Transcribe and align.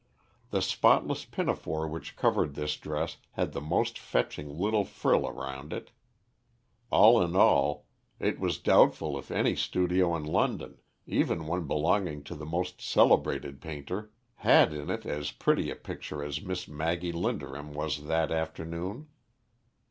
The 0.49 0.63
spotless 0.63 1.25
pinafore 1.25 1.87
which 1.87 2.15
covered 2.15 2.55
this 2.55 2.75
dress 2.75 3.17
had 3.33 3.51
the 3.53 3.61
most 3.61 3.99
fetching 3.99 4.57
little 4.57 4.83
frill 4.83 5.27
around 5.27 5.71
it; 5.73 5.91
all 6.89 7.21
in 7.21 7.35
all, 7.35 7.85
it 8.19 8.39
was 8.39 8.57
doubtful 8.57 9.15
if 9.19 9.29
any 9.29 9.55
studio 9.55 10.15
in 10.15 10.23
London, 10.23 10.79
even 11.05 11.45
one 11.45 11.67
belonging 11.67 12.23
to 12.23 12.33
the 12.33 12.47
most 12.47 12.81
celebrated 12.81 13.61
painter, 13.61 14.11
had 14.37 14.73
in 14.73 14.89
it 14.89 15.05
as 15.05 15.29
pretty 15.29 15.69
a 15.69 15.75
picture 15.75 16.23
as 16.23 16.41
Miss 16.41 16.67
Maggie 16.67 17.11
Linderham 17.13 17.71
was 17.71 18.05
that 18.07 18.31
afternoon. 18.31 19.07